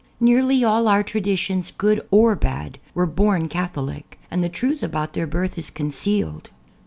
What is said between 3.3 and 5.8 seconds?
Catholic, and the truth about their birth is